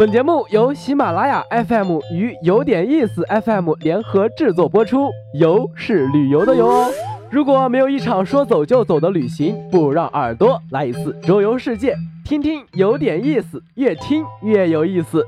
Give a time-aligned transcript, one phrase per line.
[0.00, 6.90] 本节目由喜马拉雅 FM 与有点意思 FM 联合制作播出，游是旅游的游哦。
[7.30, 11.94] 如果没有一场说走就走的旅行，不如让耳朵来一次周游世界，
[12.24, 15.22] 听听有点意思，越听越有意思。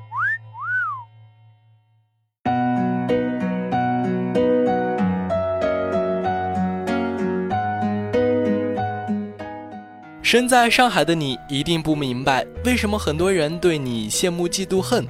[10.33, 15.07] 身在上海的你一定不明白，为什么很多人对你羡慕嫉妒恨。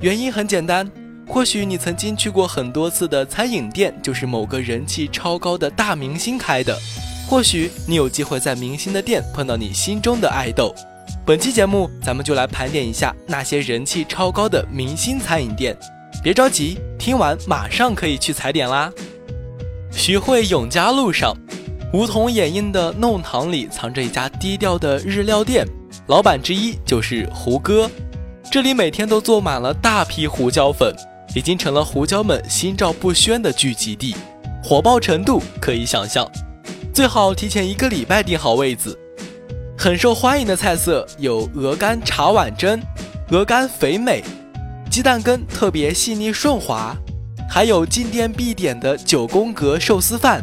[0.00, 0.88] 原因很简单，
[1.26, 6.76] 或许你曾经去过很多次的餐饮店，就是某个人气超高的大明星开的；
[7.28, 10.72] 或许你有机会在明星的店碰到你心中的爱豆。
[11.26, 15.76] 本期节目，咱们就来盘点一下那些人气超高的明星餐饮店。
[16.22, 18.92] 别着急，听完马上可以去踩点啦！
[19.90, 21.36] 徐汇永嘉路上。
[21.92, 25.66] 梧桐掩映的弄堂里藏着一家低调的日料店，
[26.06, 27.90] 老板之一就是胡歌。
[28.50, 30.94] 这里每天都坐满了大批胡椒粉，
[31.34, 34.16] 已经成了胡椒们心照不宣的聚集地，
[34.64, 36.26] 火爆程度可以想象。
[36.94, 38.98] 最好提前一个礼拜订好位子。
[39.76, 42.80] 很受欢迎的菜色有鹅肝茶碗蒸、
[43.32, 44.24] 鹅肝肥美、
[44.90, 46.96] 鸡蛋羹特别细腻顺滑，
[47.50, 50.42] 还有进店必点的九宫格寿司饭。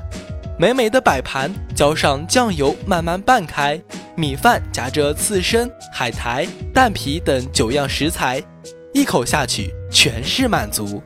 [0.60, 3.82] 美美的摆盘，浇上酱油，慢慢拌开。
[4.14, 8.44] 米饭夹着刺身、海苔、蛋皮等九样食材，
[8.94, 11.02] 一口下去全是满足。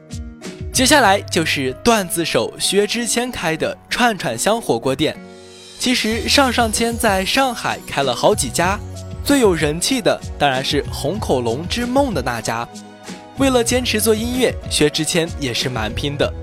[0.74, 5.16] 接下来就是段子手薛之谦开的串串香火锅店。
[5.78, 8.80] 其实上上签在上海开了好几家，
[9.24, 12.68] 最有人气的当然是红口龙之梦的那家。
[13.38, 16.34] 为了坚持做音乐，薛之谦也是蛮拼的。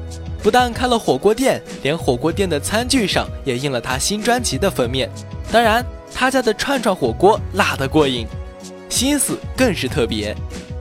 [0.42, 5.10] 不但开了火锅店，连火锅店的餐具上也印了他新专辑的封面。
[5.52, 8.26] 当然，他家的串串火锅辣得过瘾，
[8.88, 10.34] 心思更是特别。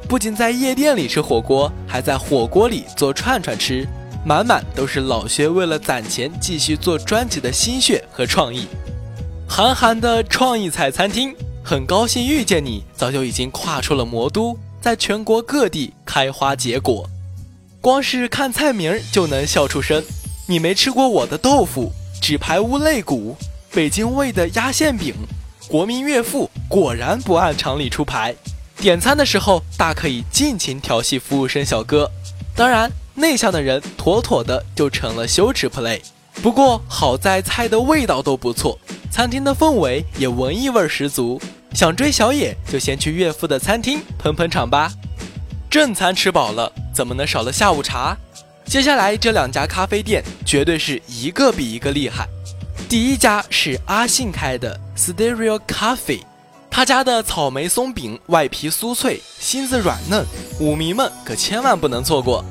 [0.08, 3.88] 不仅在夜店里吃火锅，还在火锅里做串串吃，
[4.26, 8.66] 满满都是老薛为了攒钱继续做专辑的心血和创意。
[9.48, 17.08] 韩寒的创意菜餐厅，很高兴遇见你，早就已经跨出了魔都，在全国各地开花结果。
[17.82, 20.04] 光是看菜名就能笑出声。
[20.48, 21.92] 你没吃过我的豆腐、
[22.22, 23.38] 纸牌屋肋骨、
[23.72, 25.14] 北京味的鸭馅饼，
[25.68, 28.36] 国民岳父果然不按常理出牌。
[28.78, 32.10] 点餐的时候大可以尽情调戏服务生小哥，
[32.56, 36.02] 当然内向的人妥妥的就成了羞耻 play。
[36.42, 38.78] 不过好在菜的味道都不错，
[39.10, 41.42] 餐厅的氛围也文艺味十足。
[41.74, 44.92] 想追小野就先去岳父的餐厅捧捧场吧。
[45.70, 46.72] 正餐吃饱了。
[47.00, 48.14] 怎么能少了下午茶？
[48.66, 52.28] 接下来这两家咖啡店绝对是一个比一个厉害。
[52.90, 56.24] 第一家是阿信开的 Stereo Coffee，
[56.70, 60.26] 他家的草莓松饼外皮酥脆，芯子软嫩，
[60.60, 62.44] 舞迷们可千万不能错过。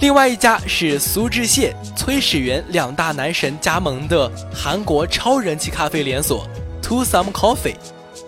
[0.00, 6.46] 另外一家是苏志燮、崔始源两大男神加盟的韩国超人气咖啡连锁
[6.82, 7.74] To Some Coffee，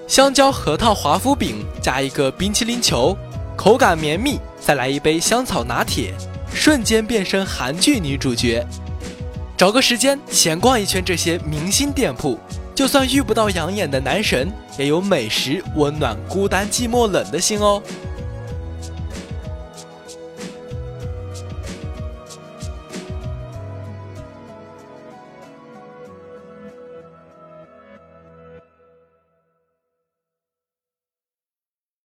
[0.09, 3.17] 香蕉核桃华夫饼加一个冰淇淋球，
[3.57, 4.41] 口感绵密。
[4.66, 6.12] 再来一杯香草拿铁，
[6.53, 8.66] 瞬间变身韩剧女主角。
[9.56, 12.37] 找个时间闲逛一圈这些明星店铺，
[12.75, 17.81] 就算遇不到养眼的男神，也有美食温暖孤单寂寞冷的心哦。